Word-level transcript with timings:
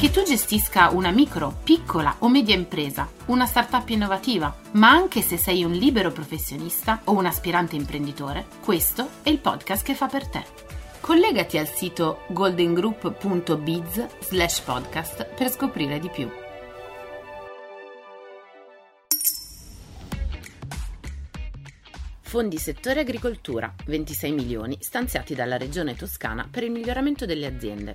Che 0.00 0.10
tu 0.10 0.22
gestisca 0.22 0.88
una 0.88 1.10
micro, 1.10 1.58
piccola 1.62 2.16
o 2.20 2.30
media 2.30 2.54
impresa, 2.54 3.06
una 3.26 3.44
startup 3.44 3.86
innovativa, 3.90 4.56
ma 4.72 4.88
anche 4.88 5.20
se 5.20 5.36
sei 5.36 5.62
un 5.62 5.72
libero 5.72 6.10
professionista 6.10 7.02
o 7.04 7.12
un 7.12 7.26
aspirante 7.26 7.76
imprenditore, 7.76 8.46
questo 8.64 9.06
è 9.22 9.28
il 9.28 9.40
podcast 9.40 9.84
che 9.84 9.94
fa 9.94 10.06
per 10.06 10.26
te. 10.26 10.42
Collegati 11.00 11.58
al 11.58 11.68
sito 11.68 12.22
goldengroup.biz 12.28 14.06
slash 14.20 14.60
podcast 14.60 15.34
per 15.34 15.50
scoprire 15.50 15.98
di 15.98 16.08
più. 16.08 16.30
Fondi 22.22 22.56
settore 22.56 23.00
agricoltura, 23.00 23.74
26 23.84 24.32
milioni 24.32 24.78
stanziati 24.80 25.34
dalla 25.34 25.58
Regione 25.58 25.94
Toscana 25.94 26.48
per 26.50 26.62
il 26.62 26.70
miglioramento 26.70 27.26
delle 27.26 27.44
aziende 27.44 27.94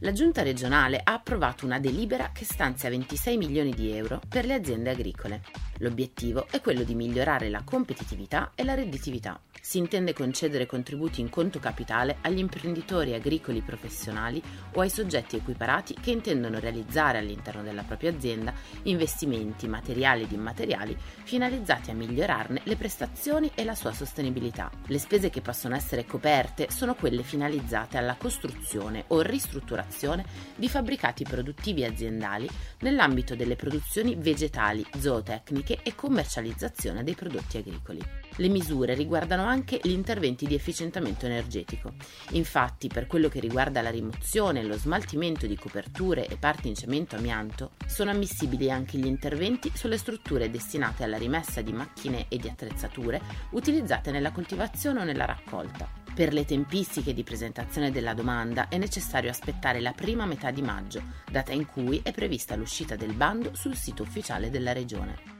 la 0.00 0.12
Giunta 0.12 0.42
regionale 0.42 1.00
ha 1.02 1.14
approvato 1.14 1.64
una 1.64 1.78
delibera 1.78 2.30
che 2.32 2.44
stanzia 2.44 2.90
26 2.90 3.36
milioni 3.36 3.72
di 3.72 3.92
euro 3.92 4.20
per 4.28 4.44
le 4.44 4.54
aziende 4.54 4.90
agricole. 4.90 5.65
L'obiettivo 5.80 6.46
è 6.50 6.60
quello 6.60 6.84
di 6.84 6.94
migliorare 6.94 7.50
la 7.50 7.62
competitività 7.62 8.52
e 8.54 8.64
la 8.64 8.74
redditività. 8.74 9.38
Si 9.60 9.78
intende 9.78 10.12
concedere 10.12 10.64
contributi 10.64 11.20
in 11.20 11.28
conto 11.28 11.58
capitale 11.58 12.18
agli 12.22 12.38
imprenditori 12.38 13.14
agricoli 13.14 13.60
professionali 13.60 14.40
o 14.72 14.80
ai 14.80 14.88
soggetti 14.88 15.36
equiparati 15.36 15.96
che 16.00 16.12
intendono 16.12 16.60
realizzare 16.60 17.18
all'interno 17.18 17.62
della 17.62 17.82
propria 17.82 18.10
azienda 18.10 18.54
investimenti 18.84 19.66
materiali 19.66 20.22
ed 20.22 20.32
immateriali 20.32 20.96
finalizzati 21.24 21.90
a 21.90 21.94
migliorarne 21.94 22.60
le 22.64 22.76
prestazioni 22.76 23.50
e 23.54 23.64
la 23.64 23.74
sua 23.74 23.92
sostenibilità. 23.92 24.70
Le 24.86 24.98
spese 24.98 25.30
che 25.30 25.40
possono 25.40 25.74
essere 25.74 26.06
coperte 26.06 26.68
sono 26.70 26.94
quelle 26.94 27.22
finalizzate 27.24 27.98
alla 27.98 28.14
costruzione 28.14 29.04
o 29.08 29.20
ristrutturazione 29.20 30.24
di 30.54 30.68
fabbricati 30.68 31.24
produttivi 31.24 31.84
aziendali 31.84 32.48
nell'ambito 32.80 33.34
delle 33.34 33.56
produzioni 33.56 34.14
vegetali, 34.14 34.86
zootecniche 34.96 35.65
e 35.82 35.94
commercializzazione 35.94 37.02
dei 37.02 37.14
prodotti 37.14 37.58
agricoli. 37.58 38.00
Le 38.36 38.48
misure 38.48 38.94
riguardano 38.94 39.44
anche 39.44 39.80
gli 39.82 39.90
interventi 39.90 40.46
di 40.46 40.54
efficientamento 40.54 41.26
energetico. 41.26 41.94
Infatti, 42.30 42.88
per 42.88 43.06
quello 43.06 43.28
che 43.28 43.40
riguarda 43.40 43.82
la 43.82 43.90
rimozione 43.90 44.60
e 44.60 44.64
lo 44.64 44.76
smaltimento 44.76 45.46
di 45.46 45.56
coperture 45.56 46.26
e 46.26 46.36
parti 46.36 46.68
in 46.68 46.74
cemento 46.74 47.16
amianto, 47.16 47.72
sono 47.86 48.10
ammissibili 48.10 48.70
anche 48.70 48.98
gli 48.98 49.06
interventi 49.06 49.70
sulle 49.74 49.98
strutture 49.98 50.50
destinate 50.50 51.04
alla 51.04 51.18
rimessa 51.18 51.60
di 51.62 51.72
macchine 51.72 52.26
e 52.28 52.36
di 52.36 52.48
attrezzature 52.48 53.20
utilizzate 53.50 54.10
nella 54.10 54.32
coltivazione 54.32 55.00
o 55.00 55.04
nella 55.04 55.24
raccolta. 55.24 56.04
Per 56.16 56.32
le 56.32 56.46
tempistiche 56.46 57.12
di 57.12 57.22
presentazione 57.24 57.90
della 57.90 58.14
domanda 58.14 58.68
è 58.68 58.78
necessario 58.78 59.28
aspettare 59.28 59.80
la 59.80 59.92
prima 59.92 60.24
metà 60.24 60.50
di 60.50 60.62
maggio, 60.62 61.02
data 61.30 61.52
in 61.52 61.66
cui 61.66 62.00
è 62.02 62.10
prevista 62.10 62.56
l'uscita 62.56 62.96
del 62.96 63.12
bando 63.12 63.54
sul 63.54 63.76
sito 63.76 64.02
ufficiale 64.02 64.48
della 64.48 64.72
Regione. 64.72 65.35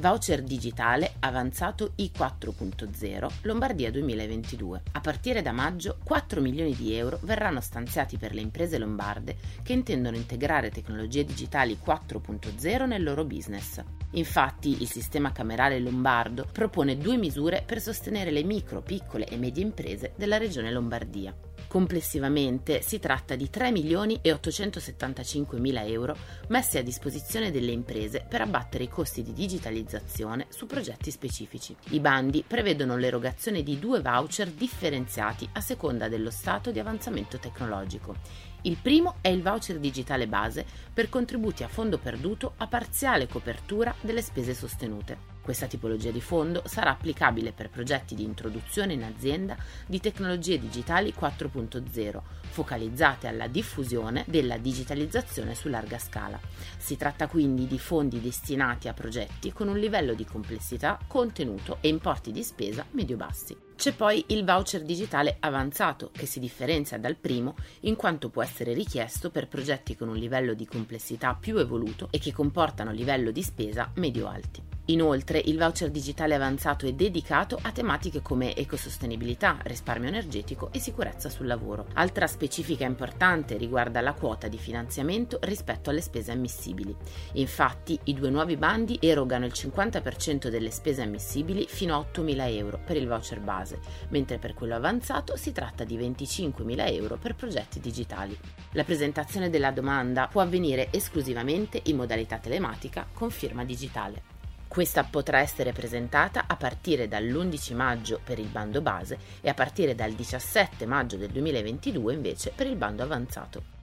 Voucher 0.00 0.44
digitale 0.44 1.14
avanzato 1.18 1.94
I4.0 1.98 3.28
Lombardia 3.42 3.90
2022. 3.90 4.82
A 4.92 5.00
partire 5.00 5.42
da 5.42 5.50
maggio 5.50 5.98
4 6.04 6.40
milioni 6.40 6.72
di 6.76 6.94
euro 6.94 7.18
verranno 7.22 7.60
stanziati 7.60 8.16
per 8.16 8.32
le 8.32 8.40
imprese 8.40 8.78
lombarde 8.78 9.36
che 9.64 9.72
intendono 9.72 10.14
integrare 10.14 10.70
tecnologie 10.70 11.24
digitali 11.24 11.76
4.0 11.84 12.86
nel 12.86 13.02
loro 13.02 13.24
business. 13.24 13.82
Infatti 14.12 14.80
il 14.82 14.88
sistema 14.88 15.32
camerale 15.32 15.80
lombardo 15.80 16.46
propone 16.52 16.96
due 16.96 17.16
misure 17.16 17.64
per 17.66 17.80
sostenere 17.80 18.30
le 18.30 18.44
micro, 18.44 18.82
piccole 18.82 19.26
e 19.26 19.36
medie 19.36 19.64
imprese 19.64 20.12
della 20.14 20.38
regione 20.38 20.70
Lombardia. 20.70 21.34
Complessivamente 21.68 22.80
si 22.80 22.98
tratta 22.98 23.36
di 23.36 23.50
3 23.50 23.70
milioni 23.70 24.18
e 24.22 24.32
875 24.32 25.60
mila 25.60 25.84
euro 25.84 26.16
messi 26.48 26.78
a 26.78 26.82
disposizione 26.82 27.50
delle 27.50 27.72
imprese 27.72 28.24
per 28.26 28.40
abbattere 28.40 28.84
i 28.84 28.88
costi 28.88 29.22
di 29.22 29.34
digitalizzazione 29.34 30.46
su 30.48 30.64
progetti 30.64 31.10
specifici. 31.10 31.76
I 31.90 32.00
bandi 32.00 32.42
prevedono 32.46 32.96
l'erogazione 32.96 33.62
di 33.62 33.78
due 33.78 34.00
voucher 34.00 34.48
differenziati 34.48 35.46
a 35.52 35.60
seconda 35.60 36.08
dello 36.08 36.30
stato 36.30 36.70
di 36.70 36.78
avanzamento 36.78 37.38
tecnologico. 37.38 38.16
Il 38.62 38.76
primo 38.80 39.16
è 39.20 39.28
il 39.28 39.42
voucher 39.42 39.78
digitale 39.78 40.26
base 40.26 40.66
per 40.92 41.08
contributi 41.08 41.62
a 41.62 41.68
fondo 41.68 41.98
perduto 41.98 42.54
a 42.56 42.66
parziale 42.66 43.28
copertura 43.28 43.94
delle 44.00 44.20
spese 44.20 44.52
sostenute. 44.52 45.36
Questa 45.48 45.66
tipologia 45.66 46.10
di 46.10 46.20
fondo 46.20 46.62
sarà 46.66 46.90
applicabile 46.90 47.52
per 47.52 47.70
progetti 47.70 48.14
di 48.14 48.22
introduzione 48.22 48.92
in 48.92 49.02
azienda 49.02 49.56
di 49.86 50.00
tecnologie 50.00 50.58
digitali 50.58 51.14
4.0, 51.18 52.20
focalizzate 52.50 53.28
alla 53.28 53.46
diffusione 53.46 54.24
della 54.26 54.58
digitalizzazione 54.58 55.54
su 55.54 55.68
larga 55.68 55.98
scala. 55.98 56.38
Si 56.76 56.96
tratta 56.96 57.28
quindi 57.28 57.66
di 57.66 57.78
fondi 57.78 58.20
destinati 58.20 58.88
a 58.88 58.92
progetti 58.92 59.52
con 59.52 59.68
un 59.68 59.78
livello 59.78 60.12
di 60.12 60.26
complessità, 60.26 60.98
contenuto 61.06 61.78
e 61.80 61.88
importi 61.88 62.30
di 62.30 62.42
spesa 62.42 62.84
medio-bassi. 62.90 63.67
C'è 63.78 63.94
poi 63.94 64.24
il 64.30 64.44
voucher 64.44 64.82
digitale 64.82 65.36
avanzato, 65.38 66.10
che 66.12 66.26
si 66.26 66.40
differenzia 66.40 66.98
dal 66.98 67.14
primo 67.14 67.54
in 67.82 67.94
quanto 67.94 68.28
può 68.28 68.42
essere 68.42 68.72
richiesto 68.72 69.30
per 69.30 69.46
progetti 69.46 69.94
con 69.94 70.08
un 70.08 70.16
livello 70.16 70.54
di 70.54 70.66
complessità 70.66 71.36
più 71.38 71.58
evoluto 71.58 72.08
e 72.10 72.18
che 72.18 72.32
comportano 72.32 72.90
livello 72.90 73.30
di 73.30 73.40
spesa 73.44 73.88
medio-alti. 73.94 74.77
Inoltre, 74.90 75.42
il 75.44 75.58
voucher 75.58 75.90
digitale 75.90 76.34
avanzato 76.34 76.86
è 76.86 76.94
dedicato 76.94 77.58
a 77.60 77.72
tematiche 77.72 78.22
come 78.22 78.56
ecosostenibilità, 78.56 79.58
risparmio 79.64 80.08
energetico 80.08 80.70
e 80.72 80.78
sicurezza 80.78 81.28
sul 81.28 81.46
lavoro. 81.46 81.88
Altra 81.94 82.26
specifica 82.26 82.86
importante 82.86 83.58
riguarda 83.58 84.00
la 84.00 84.14
quota 84.14 84.48
di 84.48 84.56
finanziamento 84.56 85.38
rispetto 85.42 85.90
alle 85.90 86.00
spese 86.00 86.32
ammissibili. 86.32 86.96
Infatti, 87.32 88.00
i 88.04 88.14
due 88.14 88.30
nuovi 88.30 88.56
bandi 88.56 88.96
erogano 89.02 89.44
il 89.44 89.52
50% 89.54 90.48
delle 90.48 90.70
spese 90.70 91.02
ammissibili 91.02 91.66
fino 91.68 91.94
a 91.94 92.06
8.000 92.10 92.56
euro 92.56 92.80
per 92.82 92.96
il 92.96 93.06
voucher 93.06 93.40
base, 93.40 93.80
mentre 94.08 94.38
per 94.38 94.54
quello 94.54 94.74
avanzato 94.74 95.36
si 95.36 95.52
tratta 95.52 95.84
di 95.84 95.98
25.000 95.98 96.94
euro 96.94 97.18
per 97.18 97.34
progetti 97.34 97.78
digitali. 97.78 98.34
La 98.72 98.84
presentazione 98.84 99.50
della 99.50 99.70
domanda 99.70 100.28
può 100.28 100.40
avvenire 100.40 100.88
esclusivamente 100.92 101.82
in 101.84 101.96
modalità 101.96 102.38
telematica 102.38 103.06
con 103.12 103.28
firma 103.28 103.64
digitale. 103.66 104.37
Questa 104.68 105.02
potrà 105.02 105.38
essere 105.38 105.72
presentata 105.72 106.44
a 106.46 106.54
partire 106.54 107.08
dall'11 107.08 107.74
maggio 107.74 108.20
per 108.22 108.38
il 108.38 108.48
bando 108.48 108.82
base 108.82 109.18
e 109.40 109.48
a 109.48 109.54
partire 109.54 109.94
dal 109.94 110.12
17 110.12 110.84
maggio 110.84 111.16
del 111.16 111.30
2022 111.30 112.12
invece 112.12 112.52
per 112.54 112.66
il 112.66 112.76
bando 112.76 113.02
avanzato. 113.02 113.76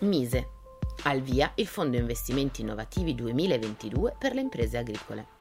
Mise. 0.00 0.48
Al 1.04 1.22
via 1.22 1.50
il 1.54 1.66
Fondo 1.66 1.96
Investimenti 1.96 2.60
Innovativi 2.60 3.14
2022 3.14 4.16
per 4.18 4.34
le 4.34 4.42
imprese 4.42 4.76
agricole. 4.76 5.35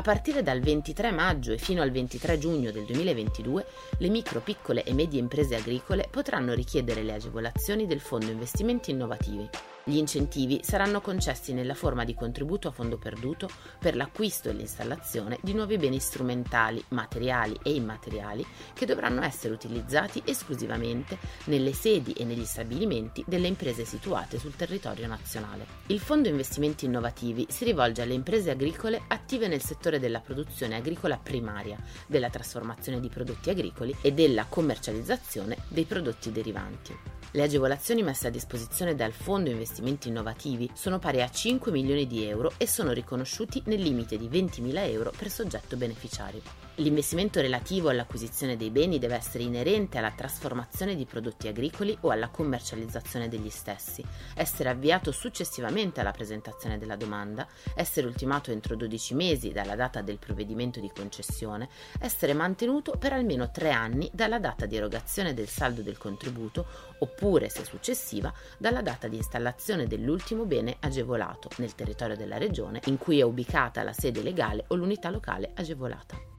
A 0.00 0.02
partire 0.02 0.42
dal 0.42 0.60
23 0.60 1.10
maggio 1.10 1.52
e 1.52 1.58
fino 1.58 1.82
al 1.82 1.90
23 1.90 2.38
giugno 2.38 2.70
del 2.70 2.86
2022, 2.86 3.66
le 3.98 4.08
micro, 4.08 4.40
piccole 4.40 4.82
e 4.82 4.94
medie 4.94 5.20
imprese 5.20 5.56
agricole 5.56 6.08
potranno 6.10 6.54
richiedere 6.54 7.02
le 7.02 7.12
agevolazioni 7.12 7.84
del 7.84 8.00
Fondo 8.00 8.30
Investimenti 8.30 8.92
Innovativi. 8.92 9.46
Gli 9.82 9.96
incentivi 9.96 10.60
saranno 10.62 11.00
concessi 11.00 11.54
nella 11.54 11.72
forma 11.74 12.04
di 12.04 12.14
contributo 12.14 12.68
a 12.68 12.70
fondo 12.70 12.98
perduto 12.98 13.48
per 13.78 13.96
l'acquisto 13.96 14.50
e 14.50 14.52
l'installazione 14.52 15.38
di 15.40 15.54
nuovi 15.54 15.78
beni 15.78 15.98
strumentali, 15.98 16.84
materiali 16.88 17.58
e 17.62 17.74
immateriali 17.74 18.46
che 18.74 18.84
dovranno 18.84 19.22
essere 19.22 19.54
utilizzati 19.54 20.22
esclusivamente 20.26 21.16
nelle 21.44 21.72
sedi 21.72 22.12
e 22.12 22.24
negli 22.24 22.44
stabilimenti 22.44 23.24
delle 23.26 23.46
imprese 23.46 23.86
situate 23.86 24.38
sul 24.38 24.54
territorio 24.54 25.06
nazionale. 25.06 25.66
Il 25.86 26.00
Fondo 26.00 26.28
Investimenti 26.28 26.84
Innovativi 26.84 27.46
si 27.48 27.64
rivolge 27.64 28.02
alle 28.02 28.14
imprese 28.14 28.50
agricole 28.50 29.00
attive 29.08 29.48
nel 29.48 29.62
settore 29.62 29.98
della 29.98 30.20
produzione 30.20 30.76
agricola 30.76 31.16
primaria, 31.16 31.78
della 32.06 32.28
trasformazione 32.28 33.00
di 33.00 33.08
prodotti 33.08 33.48
agricoli 33.48 33.96
e 34.02 34.12
della 34.12 34.44
commercializzazione 34.46 35.56
dei 35.68 35.84
prodotti 35.84 36.30
derivanti. 36.30 36.96
Le 37.32 37.42
agevolazioni 37.42 38.02
messe 38.02 38.26
a 38.26 38.30
disposizione 38.30 38.96
dal 38.96 39.12
Fondo 39.12 39.50
Investimenti 39.50 39.68
investimenti 39.70 40.08
innovativi 40.08 40.68
sono 40.74 40.98
pari 40.98 41.22
a 41.22 41.30
5 41.30 41.70
milioni 41.70 42.06
di 42.06 42.24
euro 42.24 42.52
e 42.56 42.66
sono 42.66 42.90
riconosciuti 42.90 43.62
nel 43.66 43.80
limite 43.80 44.18
di 44.18 44.28
20.000 44.28 44.90
euro 44.90 45.12
per 45.16 45.30
soggetto 45.30 45.76
beneficiario. 45.76 46.69
L'investimento 46.80 47.42
relativo 47.42 47.90
all'acquisizione 47.90 48.56
dei 48.56 48.70
beni 48.70 48.98
deve 48.98 49.14
essere 49.14 49.44
inerente 49.44 49.98
alla 49.98 50.12
trasformazione 50.12 50.96
di 50.96 51.04
prodotti 51.04 51.46
agricoli 51.46 51.94
o 52.00 52.08
alla 52.08 52.30
commercializzazione 52.30 53.28
degli 53.28 53.50
stessi, 53.50 54.02
essere 54.34 54.70
avviato 54.70 55.12
successivamente 55.12 56.00
alla 56.00 56.10
presentazione 56.10 56.78
della 56.78 56.96
domanda, 56.96 57.46
essere 57.74 58.06
ultimato 58.06 58.50
entro 58.50 58.76
12 58.76 59.14
mesi 59.14 59.52
dalla 59.52 59.74
data 59.74 60.00
del 60.00 60.16
provvedimento 60.16 60.80
di 60.80 60.90
concessione, 60.90 61.68
essere 61.98 62.32
mantenuto 62.32 62.92
per 62.92 63.12
almeno 63.12 63.50
tre 63.50 63.72
anni 63.72 64.08
dalla 64.14 64.38
data 64.38 64.64
di 64.64 64.76
erogazione 64.76 65.34
del 65.34 65.48
saldo 65.48 65.82
del 65.82 65.98
contributo 65.98 66.66
oppure, 67.00 67.50
se 67.50 67.62
successiva, 67.62 68.32
dalla 68.56 68.80
data 68.80 69.06
di 69.06 69.16
installazione 69.16 69.86
dell'ultimo 69.86 70.46
bene 70.46 70.78
agevolato 70.80 71.50
nel 71.56 71.74
territorio 71.74 72.16
della 72.16 72.38
regione 72.38 72.80
in 72.86 72.96
cui 72.96 73.18
è 73.18 73.22
ubicata 73.22 73.82
la 73.82 73.92
sede 73.92 74.22
legale 74.22 74.64
o 74.68 74.76
l'unità 74.76 75.10
locale 75.10 75.50
agevolata. 75.54 76.29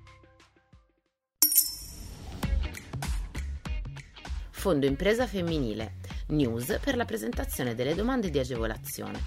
Fondo 4.62 4.86
Impresa 4.86 5.26
Femminile, 5.26 5.94
news 6.28 6.78
per 6.80 6.96
la 6.96 7.04
presentazione 7.04 7.74
delle 7.74 7.96
domande 7.96 8.30
di 8.30 8.38
agevolazione. 8.38 9.20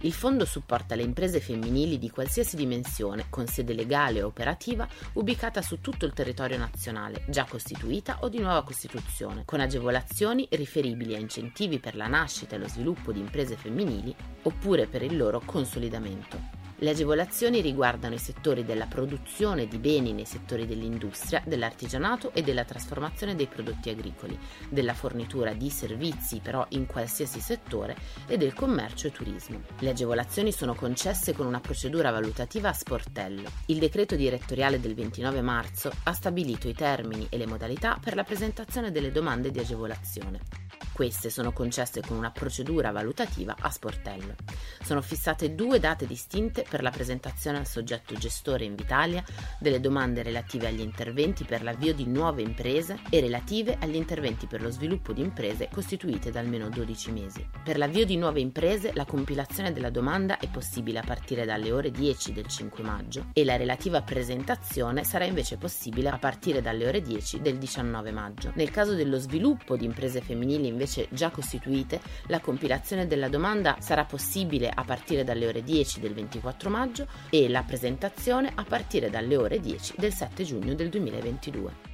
Il 0.00 0.14
fondo 0.14 0.46
supporta 0.46 0.94
le 0.94 1.02
imprese 1.02 1.38
femminili 1.38 1.98
di 1.98 2.08
qualsiasi 2.08 2.56
dimensione, 2.56 3.26
con 3.28 3.46
sede 3.46 3.74
legale 3.74 4.22
o 4.22 4.28
operativa, 4.28 4.88
ubicata 5.12 5.60
su 5.60 5.82
tutto 5.82 6.06
il 6.06 6.14
territorio 6.14 6.56
nazionale, 6.56 7.26
già 7.28 7.44
costituita 7.44 8.20
o 8.22 8.30
di 8.30 8.38
nuova 8.38 8.64
costituzione, 8.64 9.42
con 9.44 9.60
agevolazioni 9.60 10.48
riferibili 10.52 11.14
a 11.14 11.18
incentivi 11.18 11.78
per 11.78 11.94
la 11.94 12.06
nascita 12.06 12.56
e 12.56 12.58
lo 12.58 12.66
sviluppo 12.66 13.12
di 13.12 13.20
imprese 13.20 13.56
femminili 13.56 14.16
oppure 14.44 14.86
per 14.86 15.02
il 15.02 15.14
loro 15.14 15.42
consolidamento. 15.44 16.63
Le 16.84 16.90
agevolazioni 16.90 17.62
riguardano 17.62 18.14
i 18.14 18.18
settori 18.18 18.62
della 18.62 18.84
produzione 18.84 19.66
di 19.66 19.78
beni 19.78 20.12
nei 20.12 20.26
settori 20.26 20.66
dell'industria, 20.66 21.42
dell'artigianato 21.46 22.30
e 22.34 22.42
della 22.42 22.64
trasformazione 22.64 23.34
dei 23.34 23.46
prodotti 23.46 23.88
agricoli, 23.88 24.38
della 24.68 24.92
fornitura 24.92 25.54
di 25.54 25.70
servizi 25.70 26.40
però 26.40 26.62
in 26.70 26.84
qualsiasi 26.84 27.40
settore 27.40 27.96
e 28.26 28.36
del 28.36 28.52
commercio 28.52 29.06
e 29.06 29.12
turismo. 29.12 29.62
Le 29.78 29.88
agevolazioni 29.88 30.52
sono 30.52 30.74
concesse 30.74 31.32
con 31.32 31.46
una 31.46 31.60
procedura 31.60 32.10
valutativa 32.10 32.68
a 32.68 32.74
sportello. 32.74 33.50
Il 33.68 33.78
decreto 33.78 34.14
direttoriale 34.14 34.78
del 34.78 34.94
29 34.94 35.40
marzo 35.40 35.90
ha 36.02 36.12
stabilito 36.12 36.68
i 36.68 36.74
termini 36.74 37.26
e 37.30 37.38
le 37.38 37.46
modalità 37.46 37.96
per 37.98 38.14
la 38.14 38.24
presentazione 38.24 38.90
delle 38.90 39.10
domande 39.10 39.50
di 39.50 39.58
agevolazione. 39.58 40.63
Queste 40.94 41.28
sono 41.28 41.52
concesse 41.52 42.02
con 42.02 42.16
una 42.16 42.30
procedura 42.30 42.92
valutativa 42.92 43.56
a 43.58 43.68
sportello. 43.68 44.36
Sono 44.80 45.02
fissate 45.02 45.56
due 45.56 45.80
date 45.80 46.06
distinte 46.06 46.64
per 46.70 46.82
la 46.82 46.90
presentazione 46.90 47.58
al 47.58 47.66
soggetto 47.66 48.14
gestore 48.14 48.64
Invitalia 48.64 49.24
delle 49.58 49.80
domande 49.80 50.22
relative 50.22 50.68
agli 50.68 50.78
interventi 50.78 51.42
per 51.42 51.64
l'avvio 51.64 51.94
di 51.94 52.06
nuove 52.06 52.42
imprese 52.42 53.00
e 53.10 53.18
relative 53.18 53.76
agli 53.80 53.96
interventi 53.96 54.46
per 54.46 54.62
lo 54.62 54.70
sviluppo 54.70 55.12
di 55.12 55.20
imprese 55.20 55.68
costituite 55.68 56.30
da 56.30 56.38
almeno 56.38 56.68
12 56.68 57.10
mesi. 57.10 57.44
Per 57.64 57.76
l'avvio 57.76 58.04
di 58.04 58.16
nuove 58.16 58.38
imprese 58.38 58.92
la 58.94 59.04
compilazione 59.04 59.72
della 59.72 59.90
domanda 59.90 60.38
è 60.38 60.48
possibile 60.48 61.00
a 61.00 61.04
partire 61.04 61.44
dalle 61.44 61.72
ore 61.72 61.90
10 61.90 62.32
del 62.32 62.46
5 62.46 62.84
maggio 62.84 63.26
e 63.32 63.44
la 63.44 63.56
relativa 63.56 64.00
presentazione 64.02 65.02
sarà 65.02 65.24
invece 65.24 65.56
possibile 65.56 66.10
a 66.10 66.18
partire 66.18 66.62
dalle 66.62 66.86
ore 66.86 67.02
10 67.02 67.40
del 67.40 67.58
19 67.58 68.12
maggio. 68.12 68.52
Nel 68.54 68.70
caso 68.70 68.94
dello 68.94 69.18
sviluppo 69.18 69.76
di 69.76 69.86
imprese 69.86 70.20
femminili 70.20 70.68
invece 70.68 70.82
invece 70.84 71.08
già 71.10 71.30
costituite, 71.30 72.00
la 72.26 72.40
compilazione 72.40 73.06
della 73.06 73.28
domanda 73.28 73.76
sarà 73.80 74.04
possibile 74.04 74.70
a 74.72 74.84
partire 74.84 75.24
dalle 75.24 75.46
ore 75.46 75.62
10 75.62 76.00
del 76.00 76.12
24 76.12 76.68
maggio 76.68 77.06
e 77.30 77.48
la 77.48 77.62
presentazione 77.62 78.52
a 78.54 78.64
partire 78.64 79.08
dalle 79.08 79.36
ore 79.36 79.60
10 79.60 79.94
del 79.96 80.12
7 80.12 80.44
giugno 80.44 80.74
del 80.74 80.90
2022. 80.90 81.93